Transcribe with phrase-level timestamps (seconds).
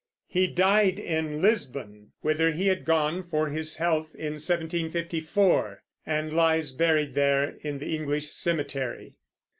[0.27, 6.71] He died in Lisbon, whither he had gone for his health, in 1754, and lies
[6.71, 9.13] buried there in the English cemetery.